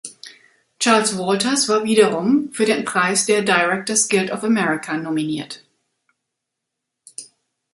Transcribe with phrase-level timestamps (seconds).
[0.79, 5.63] Charles Walters war wiederum für den Preis der Directors Guild of America nominiert.